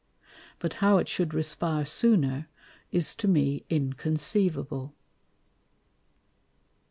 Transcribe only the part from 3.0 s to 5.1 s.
to me inconceivable.